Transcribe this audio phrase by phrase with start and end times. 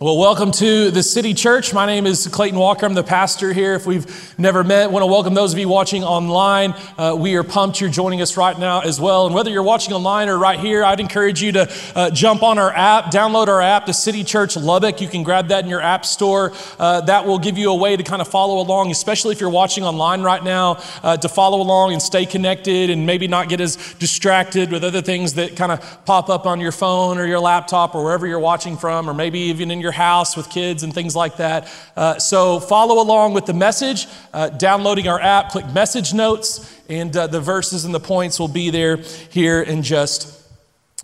[0.00, 1.74] Well, welcome to the City Church.
[1.74, 2.86] My name is Clayton Walker.
[2.86, 3.74] I'm the pastor here.
[3.74, 6.76] If we've never met, want to welcome those of you watching online.
[6.96, 9.26] Uh, we are pumped you're joining us right now as well.
[9.26, 12.60] And whether you're watching online or right here, I'd encourage you to uh, jump on
[12.60, 15.00] our app, download our app, the City Church Lubbock.
[15.00, 16.52] You can grab that in your app store.
[16.78, 19.50] Uh, that will give you a way to kind of follow along, especially if you're
[19.50, 23.60] watching online right now, uh, to follow along and stay connected and maybe not get
[23.60, 27.40] as distracted with other things that kind of pop up on your phone or your
[27.40, 30.82] laptop or wherever you're watching from, or maybe even in your your house with kids
[30.82, 31.66] and things like that.
[31.96, 37.16] Uh, so follow along with the message, uh, downloading our app, click message notes, and
[37.16, 38.96] uh, the verses and the points will be there
[39.30, 40.46] here in just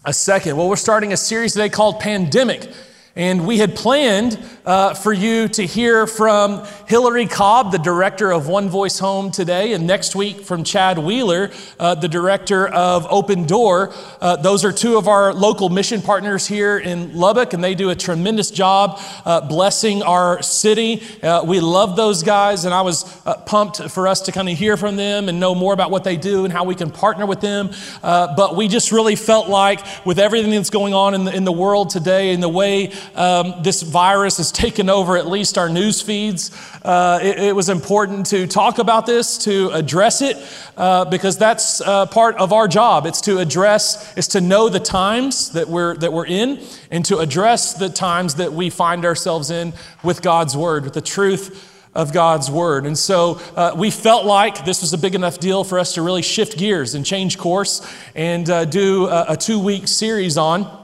[0.05, 0.59] a second.
[0.59, 2.71] Well, we're starting a series today called Pandemic.
[3.17, 8.49] And we had planned uh, for you to hear from Hillary Cobb, the director of
[8.49, 13.47] One Voice Home today, and next week from Chad Wheeler, uh, the director of Open
[13.47, 13.95] Door.
[14.21, 17.91] Uh, those are two of our local mission partners here in Lubbock, and they do
[17.91, 21.01] a tremendous job uh, blessing our city.
[21.23, 24.59] Uh, we love those guys, and I was uh, pumped for us to kind of
[24.59, 27.27] hear from them and know more about what they do and how we can partner
[27.27, 27.71] with them.
[28.03, 31.53] but we just really felt like, with everything that's going on in the, in the
[31.53, 36.03] world today and the way um, this virus has taken over at least our news
[36.03, 36.51] feeds.
[36.83, 40.37] Uh, it, it, was important to talk about this, to address it,
[40.77, 43.07] uh, because that's uh, part of our job.
[43.07, 46.61] It's to address, it's to know the times that we're, that we're in,
[46.91, 51.01] and to address the times that we find ourselves in with God's Word, with the
[51.01, 52.87] truth of God's Word.
[52.87, 56.03] And so uh, we felt like this was a big enough deal for us to
[56.03, 60.84] really shift gears and change course and uh, do a, a two week series on.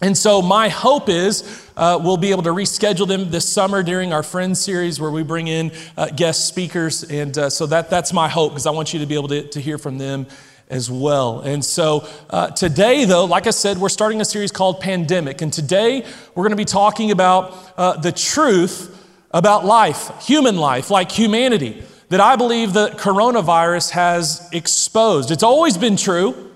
[0.00, 4.12] And so, my hope is uh, we'll be able to reschedule them this summer during
[4.12, 7.02] our Friends series where we bring in uh, guest speakers.
[7.02, 9.42] And uh, so, that, that's my hope because I want you to be able to,
[9.48, 10.28] to hear from them
[10.68, 11.40] as well.
[11.40, 15.42] And so, uh, today, though, like I said, we're starting a series called Pandemic.
[15.42, 18.94] And today, we're going to be talking about uh, the truth
[19.32, 25.32] about life, human life, like humanity, that I believe the coronavirus has exposed.
[25.32, 26.47] It's always been true.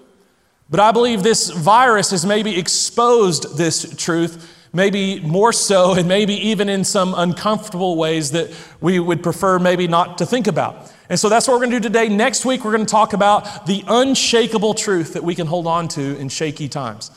[0.73, 6.33] But I believe this virus has maybe exposed this truth, maybe more so, and maybe
[6.49, 8.51] even in some uncomfortable ways that
[8.81, 10.91] we would prefer maybe not to think about.
[11.11, 12.09] And so that's what we're going to do today.
[12.09, 15.89] Next week, we're going to talk about the unshakable truth that we can hold on
[15.89, 17.11] to in shaky times.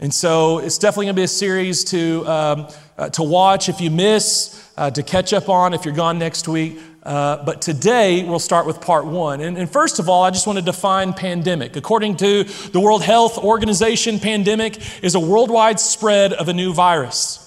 [0.00, 2.68] And so it's definitely going to be a series to, um,
[2.98, 6.48] uh, to watch if you miss, uh, to catch up on if you're gone next
[6.48, 6.80] week.
[7.06, 9.40] Uh, but today we'll start with part one.
[9.40, 11.76] And, and, first of all, I just want to define pandemic.
[11.76, 17.44] According to the World Health Organization, pandemic is a worldwide spread of a new virus.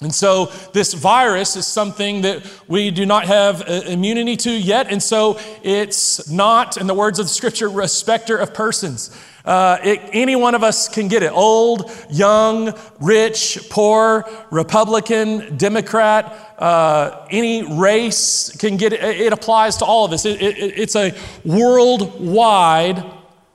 [0.00, 4.90] And so, this virus is something that we do not have uh, immunity to yet.
[4.90, 9.14] And so, it's not, in the words of the scripture, respecter of persons.
[9.48, 12.70] Uh, it, any one of us can get it old, young,
[13.00, 19.02] rich, poor, Republican, Democrat, uh, any race can get it.
[19.02, 20.26] It applies to all of us.
[20.26, 21.14] It, it, it's a
[21.46, 23.02] worldwide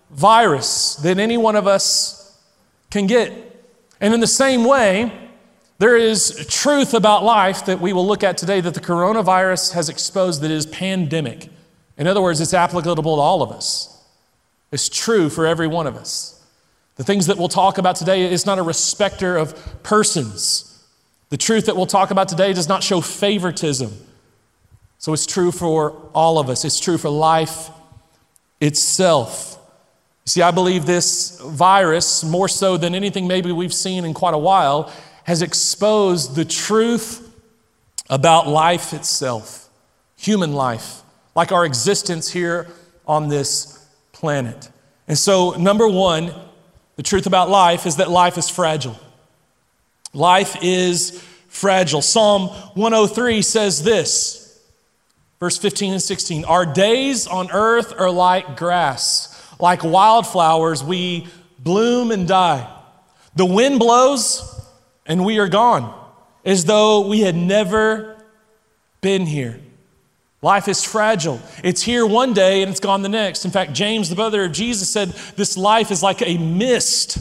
[0.09, 2.41] virus that any one of us
[2.89, 3.31] can get.
[4.01, 5.11] And in the same way,
[5.77, 9.89] there is truth about life that we will look at today that the coronavirus has
[9.89, 11.49] exposed that is pandemic.
[11.99, 13.92] In other words, it's applicable to all of us.
[14.73, 16.43] It's true for every one of us.
[16.95, 20.83] The things that we'll talk about today is not a respecter of persons.
[21.29, 23.91] The truth that we'll talk about today does not show favoritism.
[24.97, 27.69] So it's true for all of us, it's true for life
[28.59, 29.59] itself.
[30.25, 34.33] You see, I believe this virus, more so than anything maybe we've seen in quite
[34.33, 34.91] a while,
[35.25, 37.31] has exposed the truth
[38.09, 39.69] about life itself,
[40.17, 41.01] human life,
[41.35, 42.69] like our existence here
[43.05, 43.82] on this
[44.23, 44.71] planet.
[45.05, 46.33] And so, number one,
[46.95, 48.97] the truth about life is that life is fragile.
[50.13, 52.01] Life is fragile.
[52.01, 54.61] Psalm 103 says this,
[55.41, 61.27] verse 15 and 16 Our days on earth are like grass, like wildflowers, we
[61.59, 62.73] bloom and die.
[63.35, 64.41] The wind blows
[65.05, 65.93] and we are gone,
[66.45, 68.23] as though we had never
[69.01, 69.59] been here.
[70.43, 71.41] Life is fragile.
[71.63, 73.45] It's here one day and it's gone the next.
[73.45, 77.17] In fact, James, the brother of Jesus, said this life is like a mist,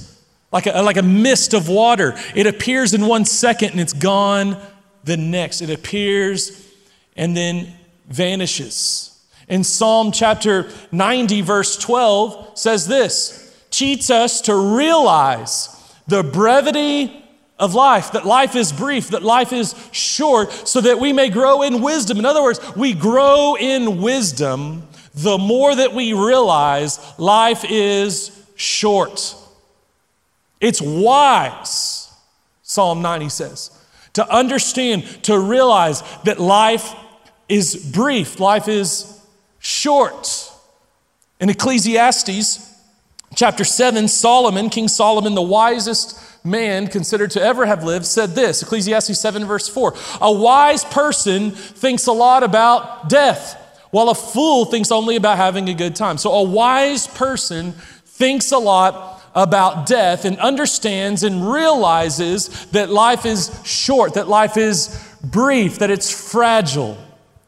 [0.51, 2.19] like a, like a mist of water.
[2.35, 4.61] It appears in one second and it's gone
[5.05, 5.63] the next.
[5.63, 6.69] It appears
[7.15, 7.73] and then
[8.09, 9.25] vanishes.
[9.49, 13.39] In Psalm chapter 90, verse 12, says this
[13.71, 15.69] cheats us to realize
[16.09, 17.22] the brevity
[17.63, 21.63] of life, that life is brief, that life is short, so that we may grow
[21.63, 22.19] in wisdom.
[22.19, 29.37] In other words, we grow in wisdom the more that we realize life is short.
[30.61, 32.13] It's wise,
[32.63, 33.79] Psalm 90 says,
[34.15, 36.93] to understand, to realize that life
[37.49, 39.25] is brief, life is
[39.61, 40.51] short.
[41.39, 42.75] In Ecclesiastes
[43.37, 48.63] chapter 7, Solomon, King Solomon, the wisest man considered to ever have lived, said this
[48.63, 53.59] Ecclesiastes 7, verse 4 A wise person thinks a lot about death,
[53.91, 56.19] while a fool thinks only about having a good time.
[56.19, 63.25] So a wise person thinks a lot about death and understands and realizes that life
[63.25, 66.99] is short, that life is brief, that it's fragile.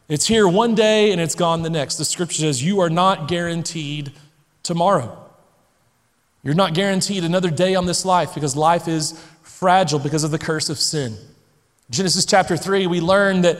[0.09, 1.97] It's here one day and it's gone the next.
[1.97, 4.13] The scripture says you are not guaranteed
[4.63, 5.24] tomorrow.
[6.45, 10.39] You're not guaranteed another day on this life because life is fragile because of the
[10.39, 11.17] curse of sin.
[11.89, 13.59] Genesis chapter 3, we learn that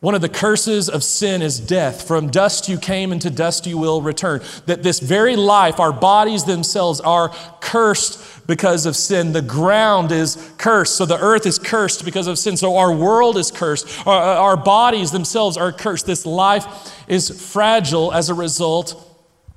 [0.00, 2.08] one of the curses of sin is death.
[2.08, 4.40] From dust you came, and to dust you will return.
[4.64, 7.28] That this very life, our bodies themselves, are
[7.60, 9.32] cursed because of sin.
[9.32, 10.96] The ground is cursed.
[10.96, 12.56] So the earth is cursed because of sin.
[12.56, 14.06] So our world is cursed.
[14.06, 16.06] Our, our bodies themselves are cursed.
[16.06, 19.06] This life is fragile as a result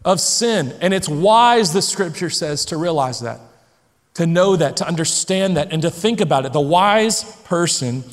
[0.05, 0.75] of sin.
[0.81, 3.39] And it's wise, the scripture says, to realize that,
[4.15, 6.53] to know that, to understand that, and to think about it.
[6.53, 8.03] The wise person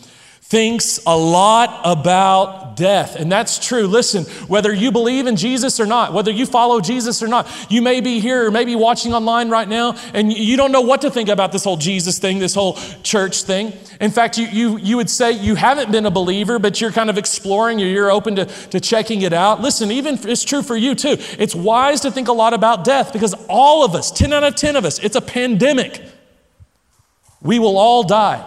[0.50, 3.14] thinks a lot about death.
[3.14, 3.86] And that's true.
[3.86, 7.80] Listen, whether you believe in Jesus or not, whether you follow Jesus or not, you
[7.80, 11.10] may be here or maybe watching online right now and you don't know what to
[11.10, 12.74] think about this whole Jesus thing, this whole
[13.04, 13.72] church thing.
[14.00, 17.10] In fact, you, you, you would say you haven't been a believer, but you're kind
[17.10, 19.60] of exploring or you're open to, to checking it out.
[19.60, 21.16] Listen, even it's true for you too.
[21.38, 24.56] It's wise to think a lot about death because all of us, 10 out of
[24.56, 26.02] 10 of us, it's a pandemic.
[27.40, 28.44] We will all die.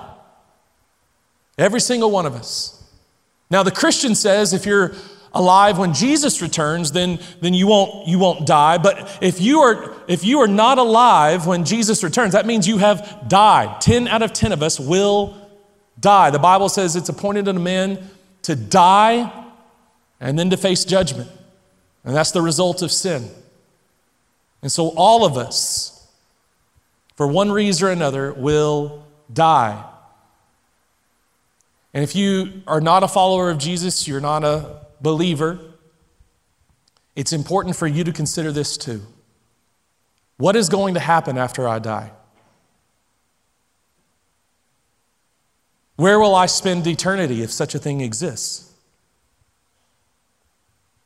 [1.58, 2.84] Every single one of us.
[3.50, 4.94] Now, the Christian says if you're
[5.34, 8.78] alive when Jesus returns, then, then you, won't, you won't die.
[8.78, 12.78] But if you, are, if you are not alive when Jesus returns, that means you
[12.78, 13.82] have died.
[13.82, 15.36] 10 out of 10 of us will
[16.00, 16.30] die.
[16.30, 18.10] The Bible says it's appointed unto men
[18.44, 19.32] to die
[20.20, 21.30] and then to face judgment.
[22.04, 23.30] And that's the result of sin.
[24.62, 26.08] And so all of us,
[27.16, 29.84] for one reason or another, will die.
[31.94, 35.60] And if you are not a follower of Jesus, you're not a believer,
[37.16, 39.02] it's important for you to consider this too.
[40.38, 42.12] What is going to happen after I die?
[45.96, 48.72] Where will I spend eternity if such a thing exists?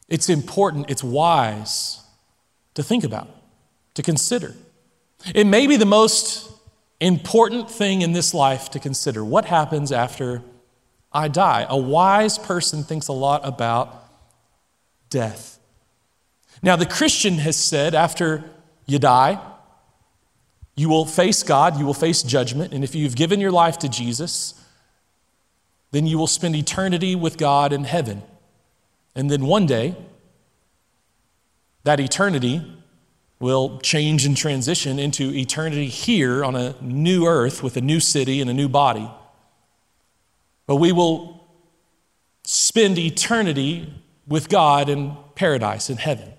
[0.07, 2.01] It's important, it's wise
[2.75, 3.27] to think about,
[3.95, 4.55] to consider.
[5.35, 6.49] It may be the most
[7.01, 9.25] important thing in this life to consider.
[9.25, 10.41] What happens after
[11.12, 11.65] I die.
[11.69, 14.04] A wise person thinks a lot about
[15.09, 15.59] death.
[16.62, 18.44] Now, the Christian has said after
[18.86, 19.39] you die,
[20.75, 23.89] you will face God, you will face judgment, and if you've given your life to
[23.89, 24.54] Jesus,
[25.92, 28.21] then you will spend eternity with God in heaven.
[29.15, 29.95] And then one day,
[31.83, 32.62] that eternity
[33.39, 38.42] will change and transition into eternity here on a new earth with a new city
[38.42, 39.09] and a new body.
[40.67, 41.47] But we will
[42.43, 43.91] spend eternity
[44.27, 46.33] with God in paradise, in heaven.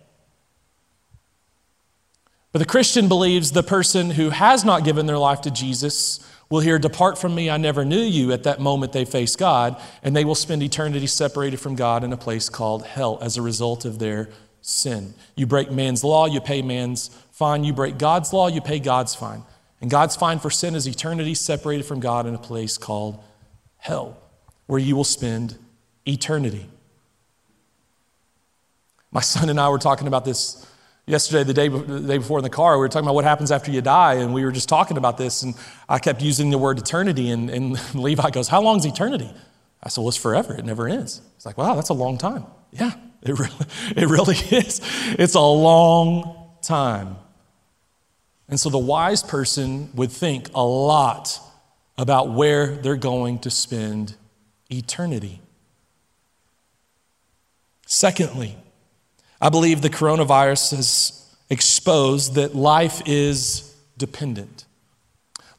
[2.53, 6.21] But the Christian believes the person who has not given their life to Jesus
[6.51, 9.81] will hear, Depart from me, I never knew you, at that moment they face God,
[10.03, 13.43] and they will spend eternity separated from God in a place called hell as a
[13.43, 14.31] result of their
[14.63, 15.15] sin.
[15.37, 17.65] You break man's law, you pay man's fine.
[17.65, 19.45] You break God's law, you pay God's fine.
[19.81, 23.23] And God's fine for sin is eternity separated from God in a place called
[23.79, 24.17] hell,
[24.67, 25.57] where you will spend
[26.07, 26.69] eternity.
[29.11, 30.67] My son and I were talking about this
[31.07, 32.75] yesterday, the day, the day before in the car.
[32.75, 35.17] We were talking about what happens after you die, and we were just talking about
[35.17, 35.55] this, and
[35.89, 39.31] I kept using the word eternity, and, and Levi goes, How long is eternity?
[39.83, 40.55] I said, Well, it's forever.
[40.55, 41.23] It never ends.
[41.37, 42.45] He's like, Wow, that's a long time.
[42.71, 42.93] Yeah,
[43.23, 43.67] it really,
[43.97, 44.81] it really is.
[45.19, 47.17] It's a long time.
[48.49, 51.41] And so the wise person would think a lot
[51.99, 54.15] about where they're going to spend
[54.71, 55.41] eternity.
[57.87, 58.57] Secondly,
[59.41, 64.65] I believe the coronavirus has exposed that life is dependent.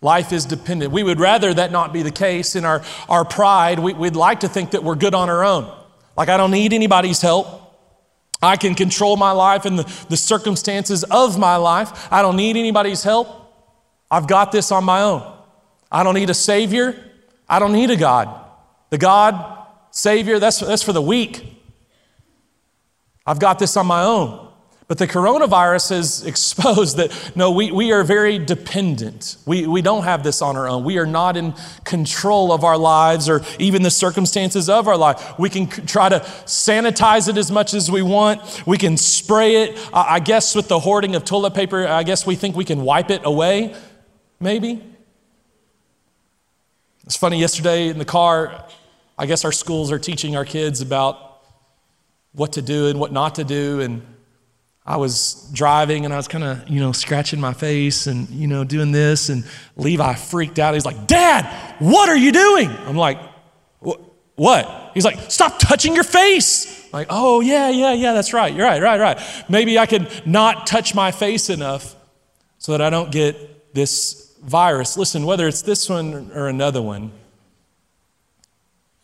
[0.01, 0.93] Life is dependent.
[0.93, 2.55] We would rather that not be the case.
[2.55, 5.75] In our, our pride, we, we'd like to think that we're good on our own.
[6.15, 7.47] Like, I don't need anybody's help.
[8.41, 12.07] I can control my life and the, the circumstances of my life.
[12.11, 13.27] I don't need anybody's help.
[14.09, 15.38] I've got this on my own.
[15.91, 16.95] I don't need a Savior.
[17.47, 18.29] I don't need a God.
[18.89, 21.61] The God, Savior, that's, that's for the weak.
[23.25, 24.47] I've got this on my own.
[24.87, 29.37] But the coronavirus has exposed that no, we, we are very dependent.
[29.45, 30.83] We, we don't have this on our own.
[30.83, 31.53] We are not in
[31.83, 35.37] control of our lives or even the circumstances of our life.
[35.37, 38.65] We can try to sanitize it as much as we want.
[38.65, 39.89] We can spray it.
[39.93, 43.11] I guess with the hoarding of toilet paper, I guess we think we can wipe
[43.11, 43.75] it away,
[44.39, 44.88] maybe.
[47.03, 48.65] It's funny, yesterday in the car,
[49.17, 51.41] I guess our schools are teaching our kids about
[52.33, 53.81] what to do and what not to do.
[53.81, 54.05] And
[54.85, 58.47] I was driving and I was kind of, you know, scratching my face and, you
[58.47, 59.29] know, doing this.
[59.29, 60.73] And Levi freaked out.
[60.73, 61.45] He's like, Dad,
[61.79, 62.69] what are you doing?
[62.69, 63.19] I'm like,
[64.35, 64.91] what?
[64.93, 66.85] He's like, stop touching your face.
[66.85, 68.53] I'm like, oh, yeah, yeah, yeah, that's right.
[68.53, 69.45] You're right, right, right.
[69.49, 71.95] Maybe I could not touch my face enough
[72.57, 74.97] so that I don't get this virus.
[74.97, 77.11] Listen, whether it's this one or another one,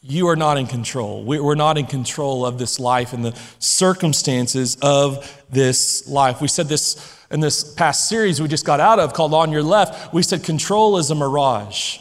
[0.02, 1.24] you are not in control.
[1.24, 6.42] We're not in control of this life and the circumstances of this life.
[6.42, 9.64] We said this in this past series we just got out of called On Your
[9.64, 10.14] Left.
[10.14, 11.98] We said control is a mirage,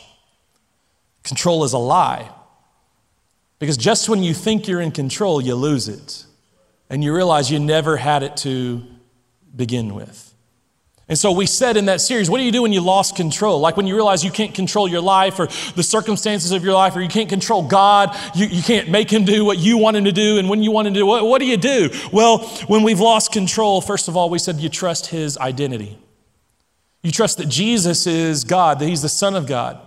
[1.22, 2.30] control is a lie.
[3.58, 6.26] Because just when you think you're in control, you lose it.
[6.90, 8.84] And you realize you never had it to
[9.56, 10.33] begin with.
[11.06, 13.61] And so we said in that series, what do you do when you lost control?
[13.61, 16.96] Like when you realize you can't control your life or the circumstances of your life,
[16.96, 20.04] or you can't control God, you, you can't make him do what you want him
[20.04, 21.90] to do, and when you want him to do, what, what do you do?
[22.11, 25.99] Well, when we've lost control, first of all, we said you trust his identity.
[27.02, 29.78] You trust that Jesus is God, that he's the Son of God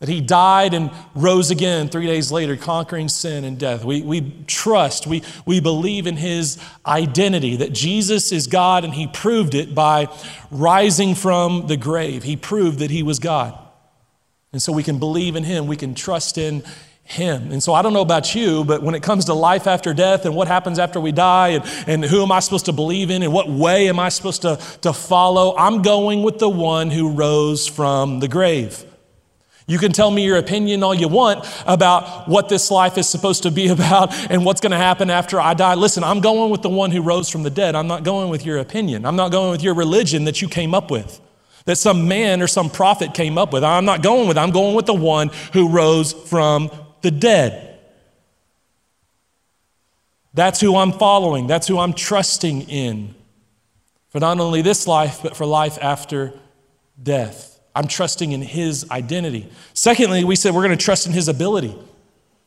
[0.00, 3.84] that he died and rose again three days later, conquering sin and death.
[3.84, 9.08] We, we trust, we, we believe in his identity, that Jesus is God, and he
[9.08, 10.06] proved it by
[10.52, 12.22] rising from the grave.
[12.22, 13.58] He proved that he was God.
[14.52, 16.62] And so we can believe in him, we can trust in
[17.02, 17.50] him.
[17.50, 20.26] And so I don't know about you, but when it comes to life after death
[20.26, 23.22] and what happens after we die and, and who am I supposed to believe in
[23.22, 27.10] and what way am I supposed to, to follow, I'm going with the one who
[27.10, 28.84] rose from the grave.
[29.68, 33.42] You can tell me your opinion all you want about what this life is supposed
[33.42, 35.74] to be about and what's going to happen after I die.
[35.74, 37.76] Listen, I'm going with the one who rose from the dead.
[37.76, 39.04] I'm not going with your opinion.
[39.04, 41.20] I'm not going with your religion that you came up with,
[41.66, 43.62] that some man or some prophet came up with.
[43.62, 44.38] I'm not going with.
[44.38, 46.70] I'm going with the one who rose from
[47.02, 47.78] the dead.
[50.32, 51.46] That's who I'm following.
[51.46, 53.14] That's who I'm trusting in
[54.08, 56.32] for not only this life, but for life after
[57.02, 57.47] death.
[57.78, 59.48] I'm trusting in his identity.
[59.72, 61.78] Secondly, we said we're going to trust in his ability.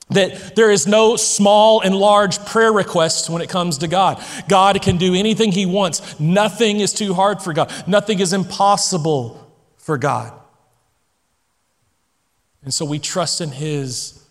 [0.10, 4.22] That there is no small and large prayer requests when it comes to God.
[4.50, 6.20] God can do anything he wants.
[6.20, 10.34] Nothing is too hard for God, nothing is impossible for God.
[12.62, 14.22] And so we trust in his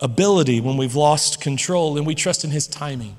[0.00, 3.16] ability when we've lost control, and we trust in his timing.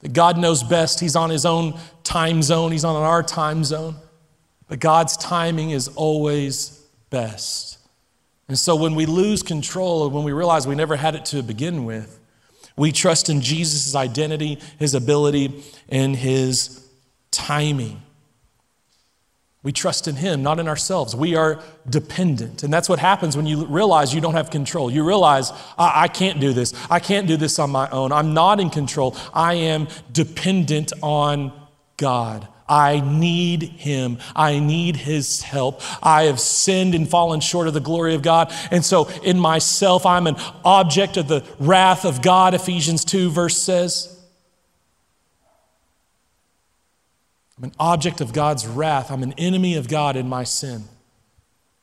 [0.00, 1.00] That God knows best.
[1.00, 3.96] He's on his own time zone, he's on our time zone.
[4.72, 7.76] But God's timing is always best.
[8.48, 11.84] And so when we lose control, when we realize we never had it to begin
[11.84, 12.18] with,
[12.74, 16.88] we trust in Jesus' identity, his ability, and his
[17.30, 18.00] timing.
[19.62, 21.14] We trust in Him, not in ourselves.
[21.14, 22.62] We are dependent.
[22.62, 24.90] And that's what happens when you realize you don't have control.
[24.90, 26.72] You realize, I, I, can't do this.
[26.90, 28.10] I can't do this on my own.
[28.10, 29.16] I'm not in control.
[29.34, 31.52] I am dependent on
[31.98, 32.48] God.
[32.72, 34.16] I need him.
[34.34, 35.82] I need his help.
[36.02, 38.50] I have sinned and fallen short of the glory of God.
[38.70, 43.58] And so in myself, I'm an object of the wrath of God, Ephesians 2, verse
[43.58, 44.18] says.
[47.58, 49.10] I'm an object of God's wrath.
[49.10, 50.84] I'm an enemy of God in my sin.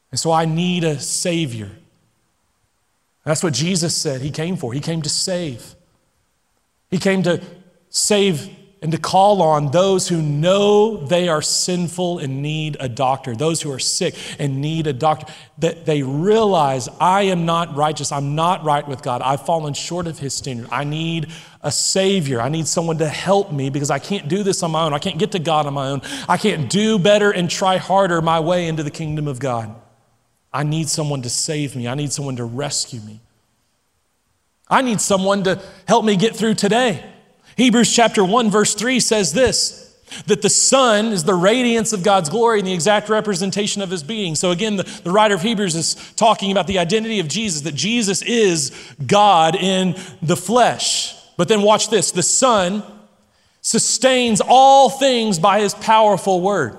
[0.10, 1.69] And so I need a Savior.
[3.25, 4.74] That's what Jesus said He came for.
[4.74, 5.75] He came to save.
[6.89, 7.43] He came to
[7.89, 8.50] save
[8.81, 13.62] and to call on those who know they are sinful and need a doctor, those
[13.62, 18.13] who are sick and need a doctor, that they realize I am not righteous.
[18.13, 19.21] I'm not right with God.
[19.21, 20.69] I've fallen short of His standard.
[20.71, 21.27] I need
[21.62, 22.39] a Savior.
[22.39, 24.93] I need someone to help me because I can't do this on my own.
[24.93, 26.01] I can't get to God on my own.
[26.29, 29.75] I can't do better and try harder my way into the kingdom of God.
[30.53, 31.88] I need someone to save me.
[31.88, 33.19] I need someone to rescue me.
[34.69, 37.03] I need someone to help me get through today.
[37.60, 39.86] Hebrews chapter 1, verse 3 says this
[40.25, 44.01] that the Son is the radiance of God's glory and the exact representation of his
[44.01, 44.34] being.
[44.34, 47.75] So, again, the, the writer of Hebrews is talking about the identity of Jesus, that
[47.75, 48.72] Jesus is
[49.06, 51.16] God in the flesh.
[51.38, 52.82] But then, watch this the Son
[53.62, 56.78] sustains all things by his powerful word.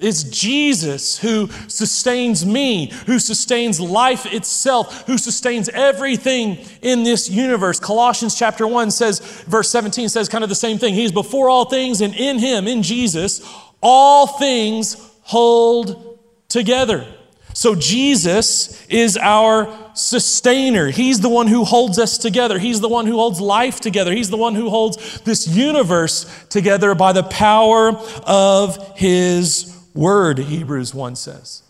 [0.00, 7.78] It's Jesus who sustains me, who sustains life itself, who sustains everything in this universe.
[7.78, 10.94] Colossians chapter 1 says, verse 17 says kind of the same thing.
[10.94, 13.46] He's before all things, and in him, in Jesus,
[13.82, 17.06] all things hold together.
[17.52, 20.86] So Jesus is our sustainer.
[20.86, 22.58] He's the one who holds us together.
[22.58, 24.12] He's the one who holds life together.
[24.12, 27.90] He's the one who holds this universe together by the power
[28.24, 31.62] of his word, Hebrews 1 says.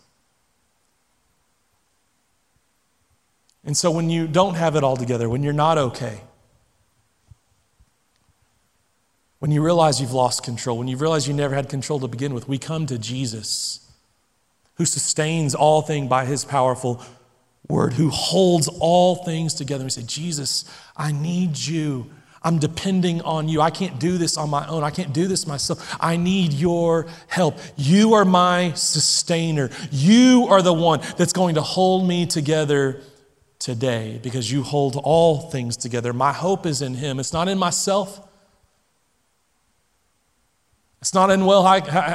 [3.63, 6.21] And so when you don't have it all together, when you're not okay,
[9.39, 12.33] when you realize you've lost control, when you realize you never had control to begin
[12.33, 13.91] with, we come to Jesus,
[14.75, 17.03] who sustains all things by his powerful
[17.67, 19.83] word, who holds all things together.
[19.83, 22.09] We say, Jesus, I need you.
[22.43, 23.61] I'm depending on you.
[23.61, 24.83] I can't do this on my own.
[24.83, 25.95] I can't do this myself.
[25.99, 27.59] I need your help.
[27.77, 29.69] You are my sustainer.
[29.91, 33.01] You are the one that's going to hold me together
[33.59, 36.13] today because you hold all things together.
[36.13, 37.19] My hope is in Him.
[37.19, 38.27] It's not in myself.
[40.99, 41.65] It's not in, well,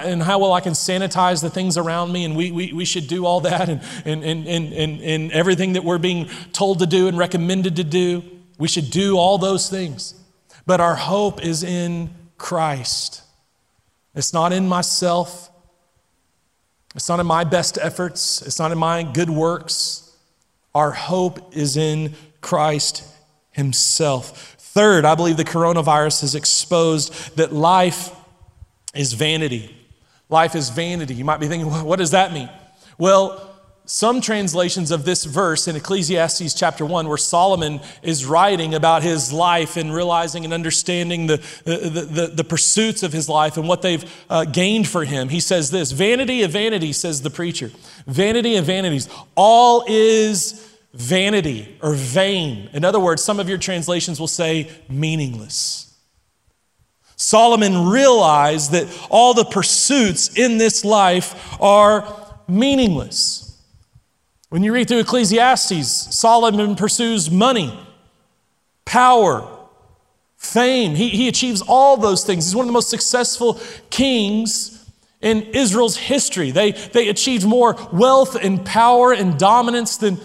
[0.05, 3.09] in how well I can sanitize the things around me, and we, we, we should
[3.09, 7.09] do all that and, and, and, and, and everything that we're being told to do
[7.09, 8.23] and recommended to do.
[8.59, 10.15] We should do all those things.
[10.65, 13.23] But our hope is in Christ.
[14.15, 15.51] It's not in myself.
[16.95, 18.43] It's not in my best efforts.
[18.43, 20.17] It's not in my good works.
[20.75, 23.05] Our hope is in Christ
[23.53, 24.57] Himself.
[24.59, 28.11] Third, I believe the coronavirus has exposed that life
[28.95, 29.75] is vanity.
[30.29, 31.15] Life is vanity.
[31.15, 32.51] You might be thinking, what does that mean?
[32.99, 33.56] Well,
[33.87, 39.33] some translations of this verse in Ecclesiastes chapter 1, where Solomon is writing about his
[39.33, 41.77] life and realizing and understanding the, the,
[42.11, 45.71] the, the pursuits of his life and what they've uh, gained for him, he says
[45.71, 47.71] this Vanity of vanity, says the preacher.
[48.07, 49.09] Vanity of vanities.
[49.37, 52.69] All is vanity or vain.
[52.73, 55.95] In other words, some of your translations will say meaningless.
[57.17, 62.07] Solomon realized that all the pursuits in this life are
[62.49, 63.46] meaningless.
[64.49, 67.79] When you read through Ecclesiastes, Solomon pursues money,
[68.85, 69.57] power,
[70.37, 70.95] fame.
[70.95, 72.47] He, he achieves all those things.
[72.47, 74.73] He's one of the most successful kings
[75.21, 76.53] in Israel's history.
[76.53, 80.19] They, they achieved more wealth and power and dominance than,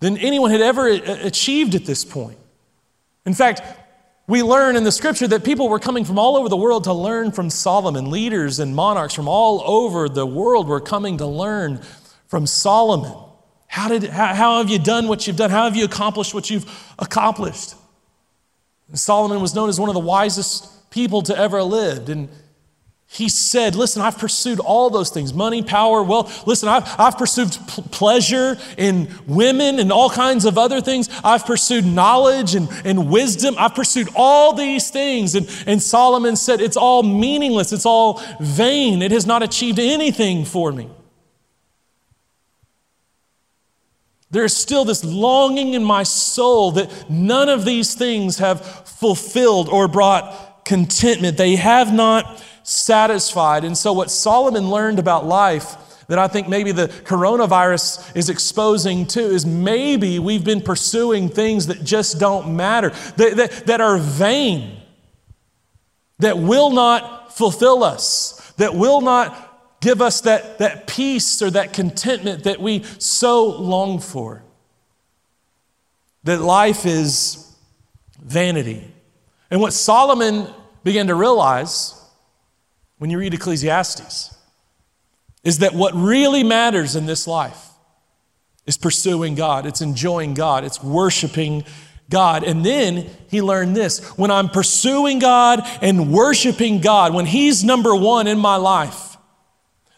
[0.00, 2.38] than anyone had ever achieved at this point.
[3.26, 3.62] In fact,
[4.26, 6.92] we learn in the scripture that people were coming from all over the world to
[6.92, 8.10] learn from Solomon.
[8.10, 11.80] Leaders and monarchs from all over the world were coming to learn
[12.34, 13.14] from Solomon.
[13.68, 15.50] How, did, how, how have you done what you've done?
[15.50, 16.68] How have you accomplished what you've
[16.98, 17.76] accomplished?
[18.88, 22.08] And Solomon was known as one of the wisest people to ever lived.
[22.08, 22.28] And
[23.06, 26.44] he said, Listen, I've pursued all those things money, power, wealth.
[26.44, 27.52] Listen, I've, I've pursued
[27.92, 31.08] pleasure in women and all kinds of other things.
[31.22, 33.54] I've pursued knowledge and, and wisdom.
[33.58, 35.36] I've pursued all these things.
[35.36, 39.02] And, and Solomon said, It's all meaningless, it's all vain.
[39.02, 40.90] It has not achieved anything for me.
[44.34, 49.86] There's still this longing in my soul that none of these things have fulfilled or
[49.86, 51.36] brought contentment.
[51.36, 53.62] They have not satisfied.
[53.62, 55.76] And so, what Solomon learned about life
[56.08, 61.68] that I think maybe the coronavirus is exposing too is maybe we've been pursuing things
[61.68, 64.80] that just don't matter, that, that, that are vain,
[66.18, 69.43] that will not fulfill us, that will not
[69.84, 74.42] give us that, that peace or that contentment that we so long for.
[76.24, 77.54] That life is
[78.18, 78.90] vanity.
[79.50, 80.48] And what Solomon
[80.84, 82.00] began to realize
[82.96, 84.34] when you read Ecclesiastes
[85.44, 87.68] is that what really matters in this life
[88.64, 91.62] is pursuing God, it's enjoying God, it's worshiping
[92.08, 92.42] God.
[92.42, 97.94] And then he learned this when I'm pursuing God and worshiping God, when He's number
[97.94, 99.03] one in my life,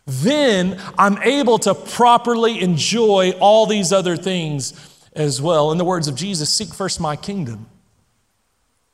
[0.06, 4.72] then I'm able to properly enjoy all these other things
[5.14, 5.72] as well.
[5.72, 7.66] In the words of Jesus, seek first my kingdom,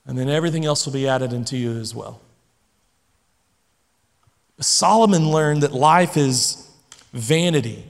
[0.07, 2.21] and then everything else will be added into you as well.
[4.59, 6.69] Solomon learned that life is
[7.13, 7.85] vanity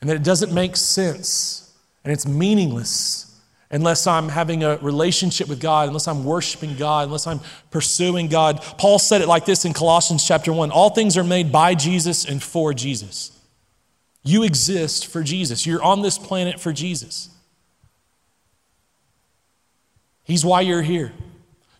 [0.00, 1.72] and that it doesn't make sense
[2.04, 3.25] and it's meaningless
[3.70, 8.62] unless I'm having a relationship with God, unless I'm worshiping God, unless I'm pursuing God.
[8.78, 12.24] Paul said it like this in Colossians chapter 1 All things are made by Jesus
[12.24, 13.32] and for Jesus.
[14.22, 15.66] You exist for Jesus.
[15.66, 17.30] You're on this planet for Jesus.
[20.24, 21.12] He's why you're here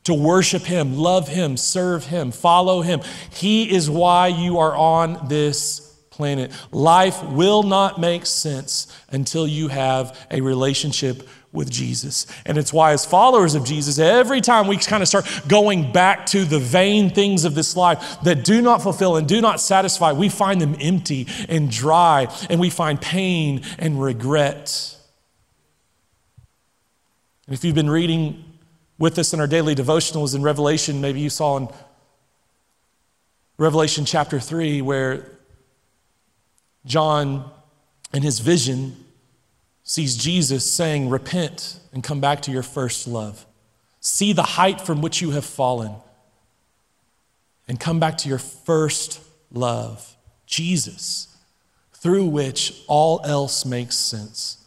[0.04, 3.00] to worship Him, love Him, serve Him, follow Him.
[3.30, 6.52] He is why you are on this planet.
[6.70, 12.26] Life will not make sense until you have a relationship with Jesus.
[12.44, 16.26] And it's why, as followers of Jesus, every time we kind of start going back
[16.26, 20.12] to the vain things of this life that do not fulfill and do not satisfy,
[20.12, 24.96] we find them empty and dry, and we find pain and regret.
[27.46, 28.44] And if you've been reading
[28.98, 31.68] with us in our daily devotionals in Revelation, maybe you saw in
[33.58, 35.30] Revelation chapter 3 where
[36.84, 37.50] John,
[38.12, 39.05] in his vision,
[39.86, 43.46] sees Jesus saying, Repent and come back to your first love.
[44.00, 45.94] See the height from which you have fallen
[47.66, 49.20] and come back to your first
[49.50, 51.34] love, Jesus,
[51.94, 54.58] through which all else makes sense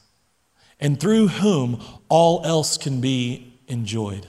[0.80, 4.26] and through whom all else can be enjoyed.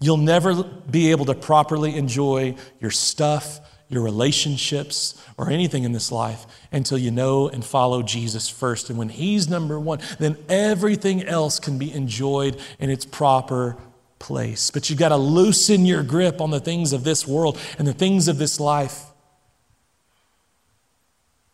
[0.00, 6.10] You'll never be able to properly enjoy your stuff, your relationships, or anything in this
[6.10, 8.90] life until you know and follow Jesus first.
[8.90, 13.76] And when He's number one, then everything else can be enjoyed in its proper
[14.18, 14.70] place.
[14.70, 17.92] But you've got to loosen your grip on the things of this world and the
[17.92, 19.04] things of this life.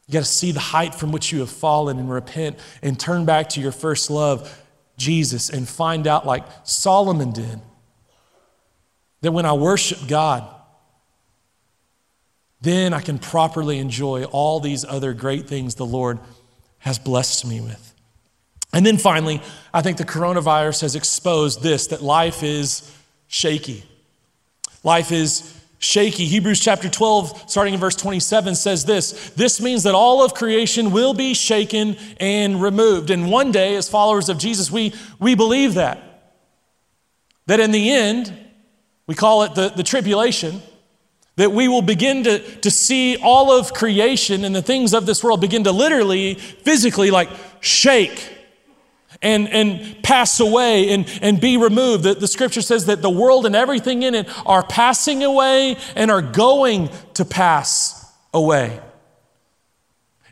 [0.06, 3.24] You got to see the height from which you have fallen and repent and turn
[3.24, 4.62] back to your first love,
[4.96, 7.60] Jesus, and find out, like Solomon did,
[9.20, 10.48] that when I worship God,
[12.62, 16.18] then I can properly enjoy all these other great things the Lord
[16.78, 17.94] has blessed me with.
[18.72, 19.42] And then finally,
[19.74, 22.90] I think the coronavirus has exposed this that life is
[23.26, 23.84] shaky.
[24.82, 26.26] Life is shaky.
[26.26, 30.92] Hebrews chapter 12, starting in verse 27, says this This means that all of creation
[30.92, 33.10] will be shaken and removed.
[33.10, 36.00] And one day, as followers of Jesus, we, we believe that.
[37.46, 38.32] That in the end,
[39.06, 40.62] we call it the, the tribulation,
[41.36, 45.24] that we will begin to, to see all of creation and the things of this
[45.24, 48.30] world begin to literally, physically, like shake
[49.22, 52.04] and, and pass away and, and be removed.
[52.04, 56.10] The, the scripture says that the world and everything in it are passing away and
[56.10, 58.80] are going to pass away.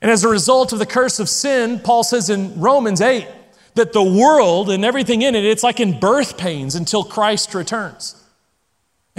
[0.03, 3.27] And as a result of the curse of sin, Paul says in Romans 8
[3.75, 8.20] that the world and everything in it, it's like in birth pains until Christ returns.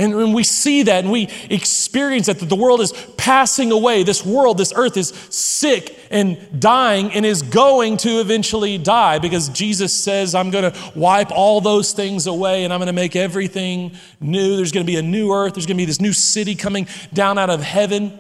[0.02, 4.02] And when we see that and we experience that, that the world is passing away,
[4.02, 9.50] this world, this earth is sick and dying and is going to eventually die because
[9.50, 13.16] Jesus says, I'm going to wipe all those things away and I'm going to make
[13.16, 14.56] everything new.
[14.56, 16.88] There's going to be a new earth, there's going to be this new city coming
[17.14, 18.18] down out of heaven.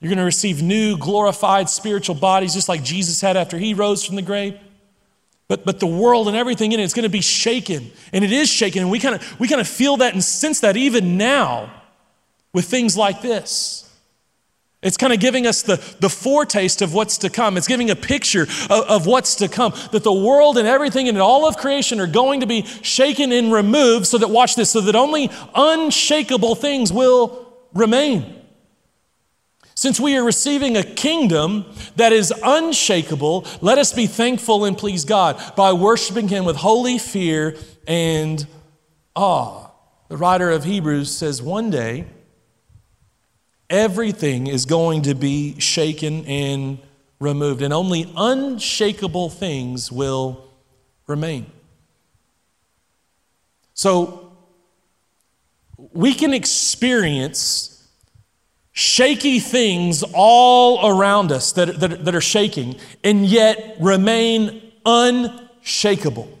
[0.00, 4.04] You're going to receive new glorified spiritual bodies just like Jesus had after he rose
[4.04, 4.58] from the grave.
[5.52, 7.90] But, but the world and everything in it is going to be shaken.
[8.14, 8.80] And it is shaken.
[8.80, 11.70] And we kind of we kind of feel that and sense that even now
[12.54, 13.86] with things like this.
[14.80, 17.58] It's kind of giving us the, the foretaste of what's to come.
[17.58, 19.74] It's giving a picture of, of what's to come.
[19.90, 23.52] That the world and everything and all of creation are going to be shaken and
[23.52, 28.41] removed so that, watch this, so that only unshakable things will remain.
[29.82, 31.64] Since we are receiving a kingdom
[31.96, 36.98] that is unshakable, let us be thankful and please God by worshiping Him with holy
[36.98, 37.56] fear
[37.88, 38.46] and
[39.16, 39.72] awe.
[40.06, 42.04] The writer of Hebrews says one day,
[43.68, 46.78] everything is going to be shaken and
[47.18, 50.48] removed, and only unshakable things will
[51.08, 51.46] remain.
[53.74, 54.32] So,
[55.76, 57.71] we can experience
[58.72, 66.38] shaky things all around us that, that, that are shaking and yet remain unshakable.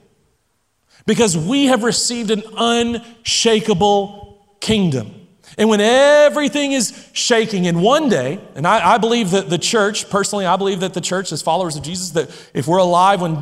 [1.04, 5.14] Because we have received an unshakable kingdom.
[5.58, 10.08] And when everything is shaking, and one day, and I, I, believe that the church,
[10.08, 13.34] personally, I believe that the church, as followers of Jesus, that if we're alive when,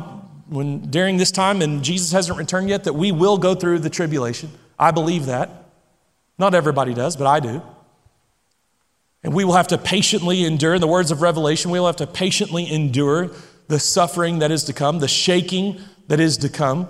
[0.49, 3.89] when during this time and Jesus hasn't returned yet, that we will go through the
[3.89, 4.51] tribulation.
[4.77, 5.69] I believe that.
[6.37, 7.61] Not everybody does, but I do.
[9.31, 12.07] We will have to patiently endure, in the words of Revelation, we will have to
[12.07, 13.31] patiently endure
[13.67, 16.87] the suffering that is to come, the shaking that is to come.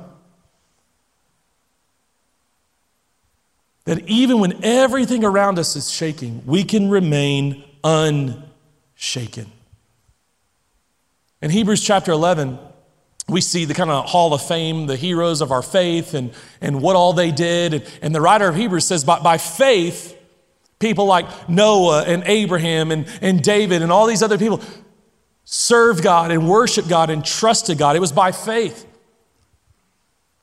[3.86, 9.52] That even when everything around us is shaking, we can remain unshaken.
[11.42, 12.60] In Hebrews chapter 11,
[13.28, 16.82] we see the kind of hall of fame, the heroes of our faith, and, and
[16.82, 17.74] what all they did.
[17.74, 20.18] And, and the writer of Hebrews says, by, by faith,
[20.82, 24.62] People like Noah and Abraham and, and David and all these other people
[25.46, 27.96] served God and worshiped God and trusted God.
[27.96, 28.86] It was by faith.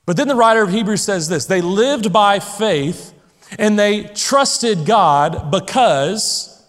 [0.06, 3.12] But then the writer of Hebrews says this they lived by faith
[3.58, 6.66] and they trusted God because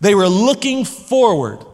[0.00, 1.64] they were looking forward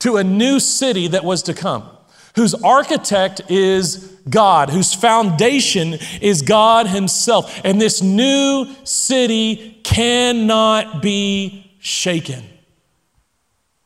[0.00, 1.88] to a new city that was to come,
[2.36, 7.60] whose architect is God, whose foundation is God Himself.
[7.64, 12.44] And this new city cannot be shaken.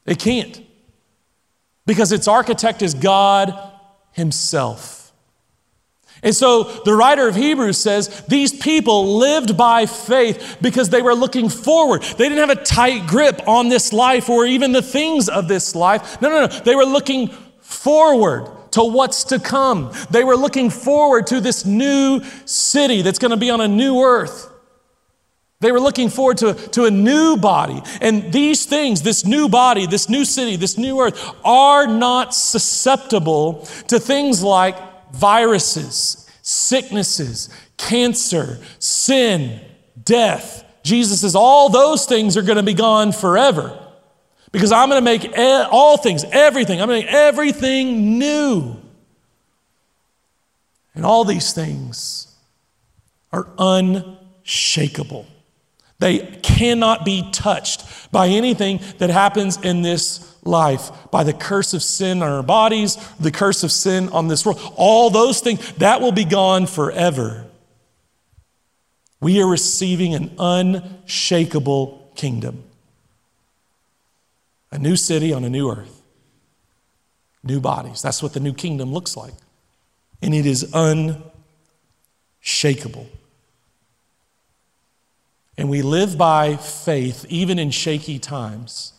[0.07, 0.61] It can't.
[1.87, 3.55] Because its architect is God
[4.13, 5.03] Himself.
[6.23, 11.15] And so the writer of Hebrews says these people lived by faith because they were
[11.15, 12.03] looking forward.
[12.03, 15.75] They didn't have a tight grip on this life or even the things of this
[15.75, 16.21] life.
[16.23, 16.47] No, no, no.
[16.47, 17.29] They were looking
[17.61, 19.93] forward to what's to come.
[20.11, 24.03] They were looking forward to this new city that's going to be on a new
[24.03, 24.51] earth.
[25.61, 27.81] They were looking forward to, to a new body.
[28.01, 33.67] And these things, this new body, this new city, this new earth, are not susceptible
[33.87, 34.77] to things like
[35.13, 39.61] viruses, sicknesses, cancer, sin,
[40.03, 40.65] death.
[40.83, 43.79] Jesus says all those things are going to be gone forever
[44.53, 45.33] because I'm going to make
[45.73, 48.77] all things, everything, I'm going to make everything new.
[50.95, 52.33] And all these things
[53.33, 55.27] are unshakable.
[55.99, 61.83] They cannot be touched by anything that happens in this life by the curse of
[61.83, 64.61] sin on our bodies, the curse of sin on this world.
[64.77, 67.47] All those things, that will be gone forever.
[69.21, 72.65] We are receiving an unshakable kingdom,
[74.73, 76.03] a new city on a new earth,
[77.45, 78.03] new bodies.
[78.03, 79.35] That's what the new kingdom looks like.
[80.23, 81.29] And it is unshakable.
[85.59, 88.95] And we live by faith even in shaky times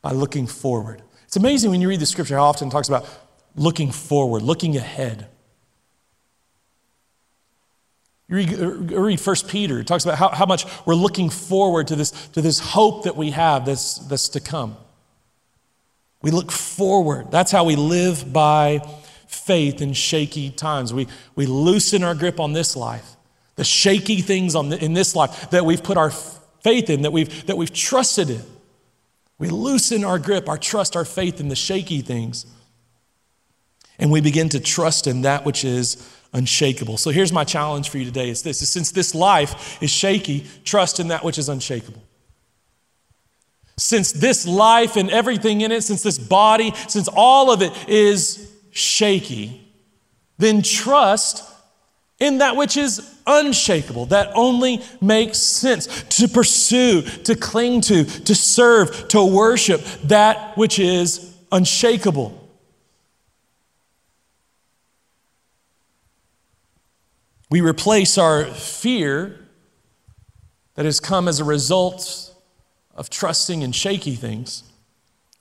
[0.00, 1.02] by looking forward.
[1.24, 3.06] It's amazing when you read the scripture how often it talks about
[3.54, 5.26] looking forward, looking ahead.
[8.23, 8.50] You read,
[8.90, 12.42] read 1 Peter, it talks about how, how much we're looking forward to this, to
[12.42, 14.76] this hope that we have that's, that's to come.
[16.22, 17.30] We look forward.
[17.30, 18.80] That's how we live by
[19.26, 20.94] faith in shaky times.
[20.94, 23.16] We, we loosen our grip on this life,
[23.56, 27.12] the shaky things on the, in this life that we've put our faith in, that
[27.12, 28.42] we've, that we've trusted in.
[29.38, 32.46] We loosen our grip, our trust, our faith in the shaky things.
[33.98, 35.96] And we begin to trust in that which is
[36.34, 36.98] unshakable.
[36.98, 40.44] So here's my challenge for you today is this is since this life is shaky,
[40.64, 42.02] trust in that which is unshakable.
[43.76, 48.52] Since this life and everything in it, since this body, since all of it is
[48.70, 49.60] shaky,
[50.38, 51.50] then trust
[52.20, 58.34] in that which is unshakable, that only makes sense to pursue, to cling to, to
[58.34, 62.43] serve, to worship that which is unshakable.
[67.54, 69.38] We replace our fear
[70.74, 72.34] that has come as a result
[72.96, 74.64] of trusting in shaky things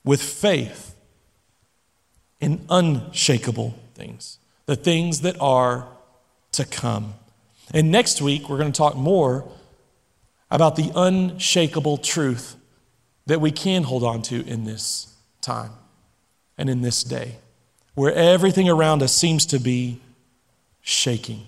[0.06, 0.94] with faith
[2.40, 5.88] in unshakable things, the things that are
[6.52, 7.16] to come.
[7.74, 9.52] And next week, we're going to talk more
[10.52, 12.58] about the unshakable truth
[13.26, 15.72] that we can hold on to in this time
[16.60, 17.38] and in this day,
[17.96, 20.00] where everything around us seems to be
[20.80, 21.48] shaking.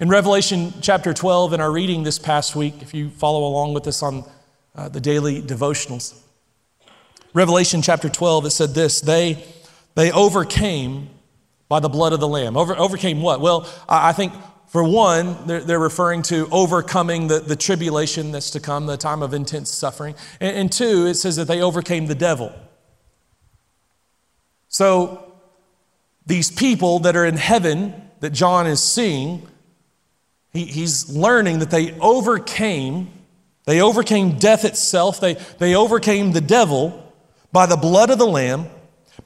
[0.00, 3.86] In Revelation chapter 12, in our reading this past week, if you follow along with
[3.86, 4.22] us on
[4.74, 6.20] uh, the daily devotionals,
[7.32, 9.42] Revelation chapter 12, it said this they,
[9.94, 11.08] they overcame
[11.68, 12.56] by the blood of the Lamb.
[12.56, 13.40] Over, overcame what?
[13.40, 14.34] Well, I think
[14.66, 19.22] for one, they're, they're referring to overcoming the, the tribulation that's to come, the time
[19.22, 20.14] of intense suffering.
[20.38, 22.54] And, and two, it says that they overcame the devil.
[24.68, 25.32] So
[26.26, 29.48] these people that are in heaven that John is seeing,
[30.52, 33.10] he, he's learning that they overcame,
[33.64, 37.12] they overcame death itself, they, they overcame the devil
[37.52, 38.66] by the blood of the Lamb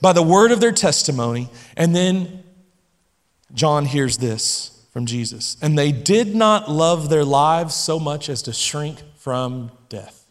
[0.00, 1.48] by the word of their testimony.
[1.76, 2.42] And then
[3.54, 5.56] John hears this from Jesus.
[5.62, 10.26] And they did not love their lives so much as to shrink from death.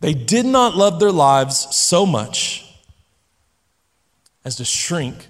[0.00, 2.64] They did not love their lives so much
[4.44, 5.26] as to shrink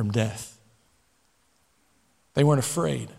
[0.00, 0.58] from death.
[2.32, 3.10] They weren't afraid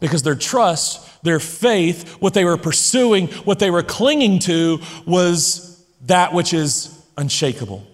[0.00, 5.82] because their trust, their faith, what they were pursuing, what they were clinging to was
[6.02, 7.86] that which is unshakable.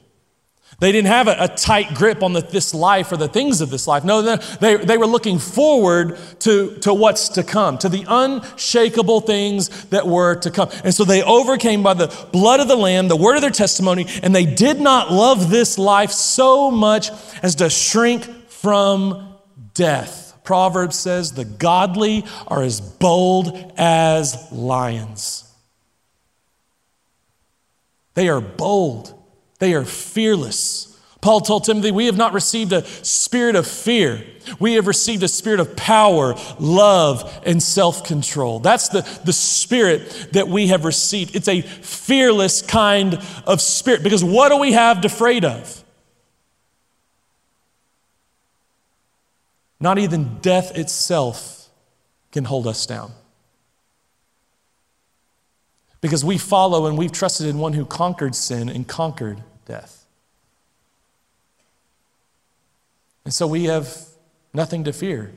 [0.81, 3.71] They didn't have a, a tight grip on the, this life or the things of
[3.71, 4.05] this life.
[4.05, 9.87] No, they, they were looking forward to, to what's to come, to the unshakable things
[9.87, 10.71] that were to come.
[10.85, 14.07] And so they overcame by the blood of the Lamb, the word of their testimony,
[14.23, 17.11] and they did not love this life so much
[17.43, 19.35] as to shrink from
[19.75, 20.39] death.
[20.45, 25.45] Proverbs says, The godly are as bold as lions.
[28.15, 29.18] They are bold.
[29.59, 30.89] They are fearless.
[31.21, 34.25] Paul told Timothy, We have not received a spirit of fear.
[34.61, 38.61] We have received a spirit of power, love, and self control.
[38.61, 41.35] That's the, the spirit that we have received.
[41.35, 45.85] It's a fearless kind of spirit because what do we have to afraid of?
[49.81, 51.69] Not even death itself
[52.33, 53.13] can hold us down.
[56.09, 60.07] Because we follow and we've trusted in one who conquered sin and conquered death.
[63.27, 63.95] And so we have
[64.55, 65.33] nothing to fear.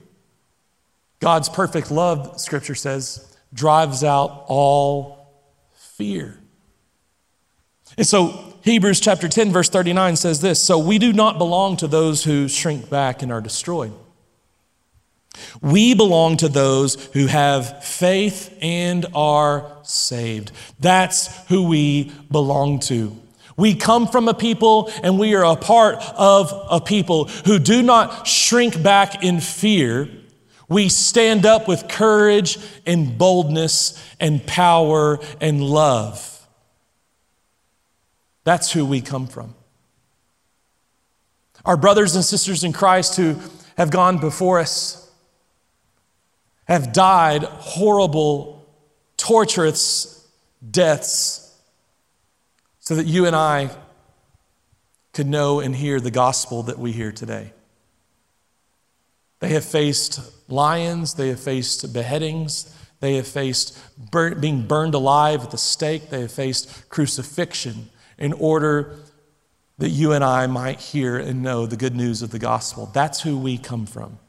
[1.19, 5.27] God's perfect love, Scripture says, drives out all
[5.73, 6.39] fear.
[7.97, 11.87] And so Hebrews chapter 10, verse 39 says this So we do not belong to
[11.87, 13.91] those who shrink back and are destroyed.
[15.61, 20.51] We belong to those who have faith and are saved.
[20.79, 23.17] That's who we belong to.
[23.57, 27.81] We come from a people and we are a part of a people who do
[27.83, 30.09] not shrink back in fear.
[30.67, 36.27] We stand up with courage and boldness and power and love.
[38.43, 39.53] That's who we come from.
[41.63, 43.39] Our brothers and sisters in Christ who
[43.77, 45.00] have gone before us
[46.71, 48.67] have died horrible,
[49.17, 50.27] torturous
[50.69, 51.55] deaths
[52.79, 53.69] so that you and I
[55.13, 57.53] could know and hear the gospel that we hear today.
[59.39, 63.77] They have faced lions, they have faced beheadings, they have faced
[64.11, 68.97] being burned alive at the stake, they have faced crucifixion in order
[69.79, 72.85] that you and I might hear and know the good news of the gospel.
[72.93, 74.19] That's who we come from.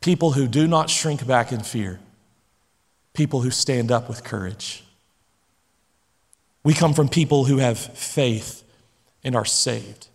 [0.00, 2.00] People who do not shrink back in fear,
[3.12, 4.84] people who stand up with courage.
[6.62, 8.64] We come from people who have faith
[9.22, 10.08] and are saved.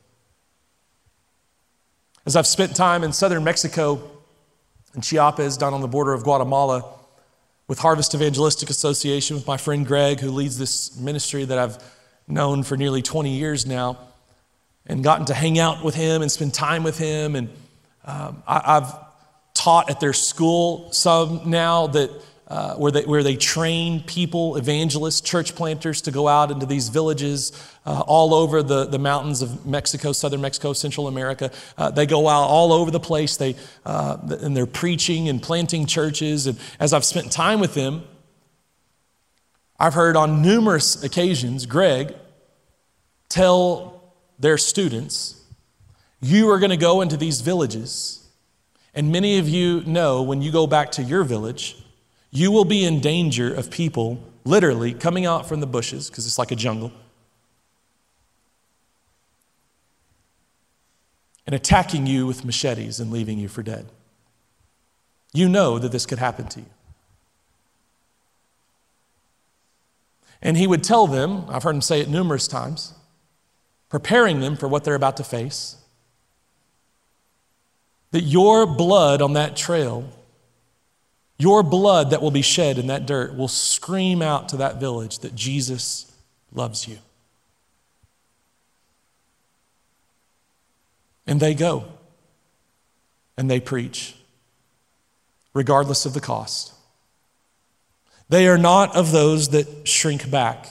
[2.26, 4.02] As I've spent time in southern Mexico,
[4.94, 6.86] in Chiapas, down on the border of Guatemala,
[7.68, 11.82] with Harvest Evangelistic Association, with my friend Greg, who leads this ministry that I've
[12.28, 13.98] known for nearly 20 years now,
[14.86, 17.36] and gotten to hang out with him and spend time with him.
[17.36, 17.50] And
[18.04, 18.94] um, I, I've
[19.62, 22.10] taught at their school some now that
[22.48, 26.90] uh, where, they, where they train people, evangelists, church planters, to go out into these
[26.90, 27.54] villages
[27.86, 31.52] uh, all over the, the mountains of Mexico, southern Mexico, Central America.
[31.78, 35.86] Uh, they go out all over the place, they, uh, and they're preaching and planting
[35.86, 36.48] churches.
[36.48, 38.04] And as I've spent time with them,
[39.80, 42.16] I've heard on numerous occasions Greg
[43.30, 45.42] tell their students,
[46.20, 48.21] You are going to go into these villages.
[48.94, 51.78] And many of you know when you go back to your village,
[52.30, 56.40] you will be in danger of people literally coming out from the bushes, because it's
[56.40, 56.92] like a jungle,
[61.46, 63.86] and attacking you with machetes and leaving you for dead.
[65.34, 66.66] You know that this could happen to you.
[70.42, 72.94] And he would tell them, I've heard him say it numerous times,
[73.90, 75.76] preparing them for what they're about to face,
[78.12, 80.12] that your blood on that trail
[81.42, 85.18] your blood that will be shed in that dirt will scream out to that village
[85.20, 86.16] that Jesus
[86.54, 87.00] loves you.
[91.26, 91.86] And they go
[93.36, 94.16] and they preach,
[95.56, 96.76] regardless of the cost.
[98.30, 100.68] They are not of those that shrink back.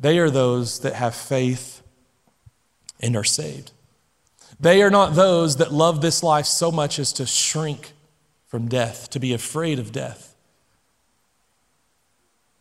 [0.00, 1.82] They are those that have faith
[3.00, 3.70] and are saved.
[4.62, 7.92] They are not those that love this life so much as to shrink
[8.46, 10.36] from death, to be afraid of death.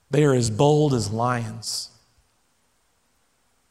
[0.10, 1.90] They are as bold as lions.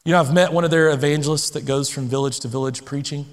[0.05, 3.25] You know, I've met one of their evangelists that goes from village to village preaching.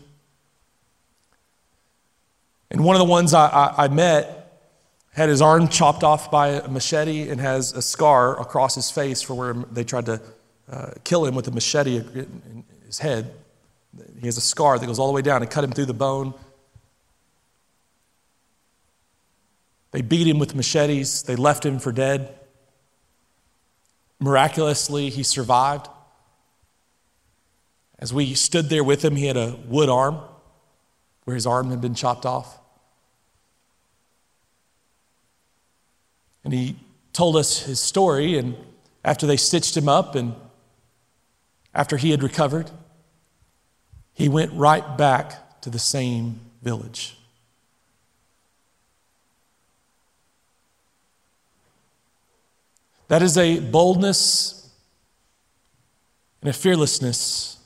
[2.73, 4.63] And one of the ones I, I, I met
[5.13, 9.23] had his arm chopped off by a machete and has a scar across his face
[9.23, 10.21] for where they tried to
[10.71, 13.33] uh, kill him with a machete in his head.
[14.21, 15.95] He has a scar that goes all the way down and cut him through the
[15.95, 16.35] bone.
[19.91, 22.35] They beat him with machetes, they left him for dead.
[24.21, 25.89] miraculously, he survived.
[27.99, 30.21] As we stood there with him, he had a wood arm
[31.25, 32.59] where his arm had been chopped off.
[36.45, 36.77] And he
[37.13, 38.57] told us his story, and
[39.05, 40.35] after they stitched him up and
[41.75, 42.71] after he had recovered,
[44.19, 47.17] he went right back to the same village.
[53.07, 54.71] That is a boldness
[56.43, 57.59] and a fearlessness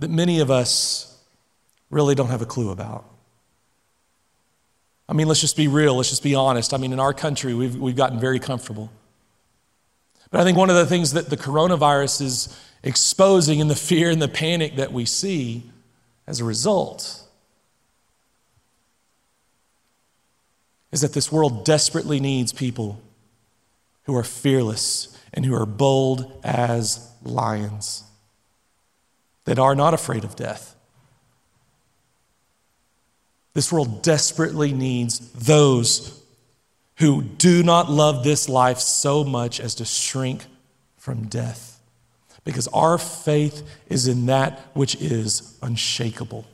[0.00, 1.18] that many of us
[1.88, 3.06] really don't have a clue about.
[5.08, 6.74] I mean, let's just be real, let's just be honest.
[6.74, 8.92] I mean, in our country, we've, we've gotten very comfortable.
[10.30, 14.10] But I think one of the things that the coronavirus is exposing and the fear
[14.10, 15.64] and the panic that we see
[16.26, 17.24] as a result
[20.92, 23.00] is that this world desperately needs people
[24.04, 28.04] who are fearless and who are bold as lions
[29.44, 30.74] that are not afraid of death.
[33.52, 36.19] This world desperately needs those
[37.00, 40.44] who do not love this life so much as to shrink
[40.98, 41.80] from death.
[42.44, 46.46] Because our faith is in that which is unshakable.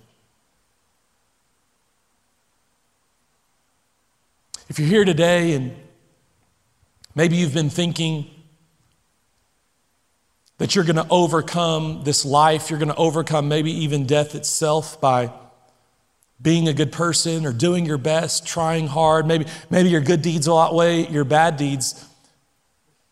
[4.69, 5.77] If you're here today and
[7.15, 8.31] maybe you've been thinking,
[10.59, 15.01] that you're going to overcome this life, you're going to overcome maybe even death itself
[15.01, 15.31] by
[16.41, 19.27] being a good person or doing your best, trying hard.
[19.27, 22.07] Maybe, maybe your good deeds will outweigh your bad deeds.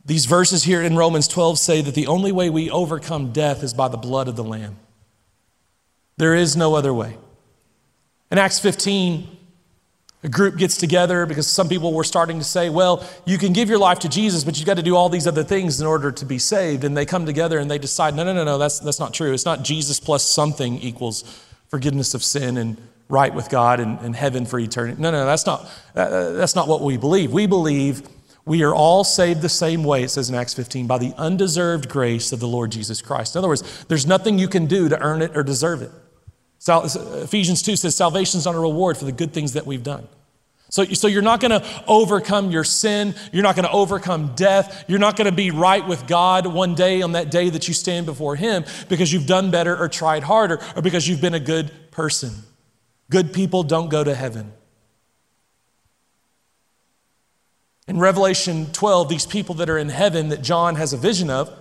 [0.05, 3.73] These verses here in Romans 12 say that the only way we overcome death is
[3.73, 4.77] by the blood of the Lamb.
[6.19, 7.17] There is no other way.
[8.31, 9.35] In Acts 15,
[10.23, 13.69] a group gets together because some people were starting to say, well, you can give
[13.69, 16.13] your life to Jesus, but you've got to do all these other things in order
[16.13, 16.85] to be saved.
[16.85, 19.33] And they come together and they decide, no, no, no, no, that's, that's not true.
[19.33, 21.23] It's not Jesus plus something equals
[21.69, 22.77] forgiveness of sin and
[23.09, 25.01] right with God and, and heaven for eternity.
[25.01, 27.33] No, no, that's not, that's not what we believe.
[27.33, 28.03] We believe
[28.47, 31.89] we are all saved the same way, it says in Acts 15, by the undeserved
[31.89, 33.35] grace of the Lord Jesus Christ.
[33.35, 35.91] In other words, there's nothing you can do to earn it or deserve it.
[36.59, 39.83] So, Ephesians 2 says salvation is not a reward for the good things that we've
[39.83, 40.09] done.
[40.71, 43.15] So, so you're not going to overcome your sin.
[43.33, 44.85] You're not going to overcome death.
[44.89, 47.75] You're not going to be right with God one day on that day that you
[47.75, 51.41] stand before Him because you've done better or tried harder or because you've been a
[51.41, 52.33] good person.
[53.11, 54.53] Good people don't go to heaven.
[57.87, 61.55] In Revelation 12, these people that are in heaven that John has a vision of,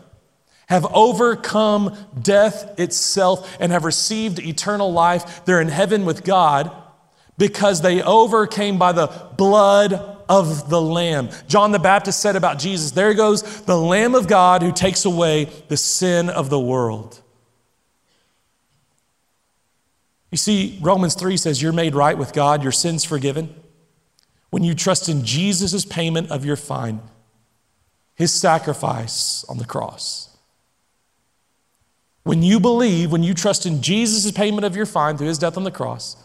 [0.68, 5.44] have overcome death itself and have received eternal life.
[5.44, 6.72] They're in heaven with God
[7.38, 9.94] because they overcame by the blood
[10.30, 11.30] of the Lamb.
[11.48, 15.06] John the Baptist said about Jesus, There he goes the Lamb of God who takes
[15.06, 17.22] away the sin of the world.
[20.34, 23.53] You see, Romans 3 says you're made right with God, your sins forgiven.
[24.49, 27.01] When you trust in Jesus' payment of your fine,
[28.15, 30.36] his sacrifice on the cross.
[32.23, 35.55] When you believe, when you trust in Jesus' payment of your fine through his death
[35.55, 36.17] on the cross,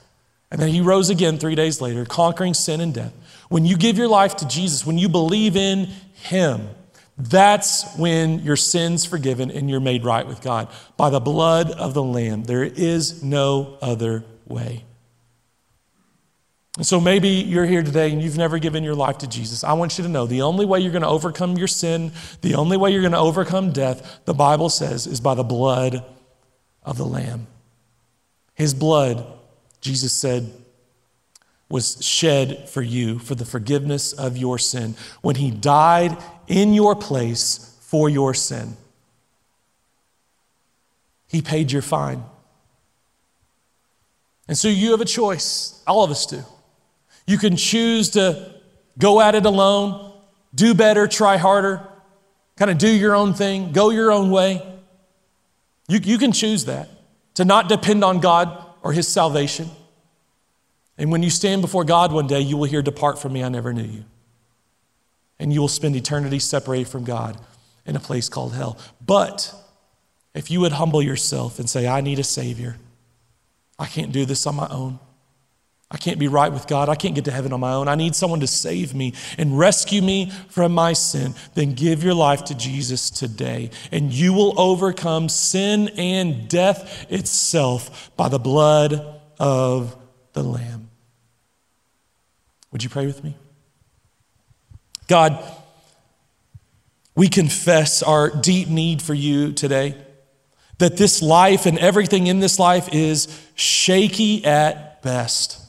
[0.50, 3.12] and then he rose again three days later, conquering sin and death.
[3.50, 5.84] When you give your life to Jesus, when you believe in
[6.14, 6.70] him,
[7.19, 11.93] that's when your sin's forgiven and you're made right with God by the blood of
[11.93, 12.45] the Lamb.
[12.45, 14.85] There is no other way.
[16.77, 19.64] And so maybe you're here today and you've never given your life to Jesus.
[19.64, 22.55] I want you to know the only way you're going to overcome your sin, the
[22.55, 26.05] only way you're going to overcome death, the Bible says, is by the blood
[26.85, 27.49] of the Lamb.
[28.55, 29.27] His blood,
[29.81, 30.53] Jesus said,
[31.69, 36.16] was shed for you for the forgiveness of your sin when he died
[36.49, 38.76] in your place for your sin.
[41.28, 42.24] He paid your fine.
[44.49, 45.82] And so you have a choice.
[45.86, 46.42] All of us do.
[47.26, 48.55] You can choose to
[48.99, 50.12] go at it alone,
[50.55, 51.86] do better, try harder,
[52.57, 54.62] kind of do your own thing, go your own way.
[55.86, 56.88] You, you can choose that,
[57.34, 59.68] to not depend on God or His salvation.
[60.96, 63.49] And when you stand before God one day, you will hear, Depart from me, I
[63.51, 64.05] never knew you.
[65.39, 67.41] And you will spend eternity separated from God
[67.86, 68.78] in a place called hell.
[69.05, 69.55] But
[70.34, 72.76] if you would humble yourself and say, I need a Savior,
[73.78, 74.99] I can't do this on my own.
[75.91, 76.91] I can't be right with God.
[76.91, 77.89] I can't get to heaven on my own.
[77.89, 81.34] I need someone to save me and rescue me from my sin.
[81.55, 88.14] Then give your life to Jesus today, and you will overcome sin and death itself
[88.16, 89.97] by the blood of
[90.34, 90.91] the Lamb.
[92.70, 93.34] Would you pray with me?
[95.09, 95.44] God,
[97.18, 99.96] We confess our deep need for you today.
[100.78, 105.61] That this life and everything in this life is shaky at best.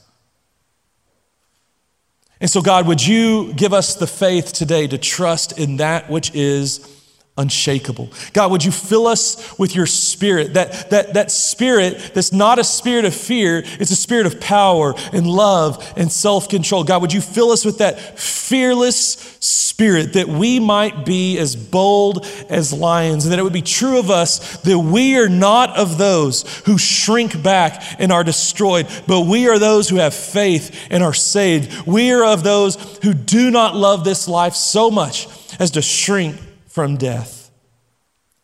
[2.39, 6.31] And so, God, would you give us the faith today to trust in that which
[6.35, 6.98] is
[7.39, 8.09] unshakable.
[8.33, 10.53] God, would you fill us with your spirit?
[10.53, 14.93] That, that, that spirit that's not a spirit of fear, it's a spirit of power
[15.13, 16.83] and love and self control.
[16.83, 22.25] God, would you fill us with that fearless spirit that we might be as bold
[22.49, 25.97] as lions and that it would be true of us that we are not of
[25.97, 31.01] those who shrink back and are destroyed, but we are those who have faith and
[31.01, 31.87] are saved.
[31.87, 35.27] We are of those who do not love this life so much
[35.59, 36.35] as to shrink
[36.79, 37.51] from death.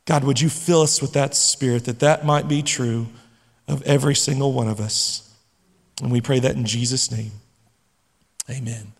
[0.04, 3.08] God, would you fill us with that spirit that that might be true
[3.66, 5.34] of every single one of us?
[6.02, 7.32] And we pray that in Jesus' name.
[8.50, 8.92] Amen.